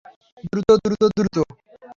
[0.43, 1.37] দ্রুত, দ্রুত, দ্রুত!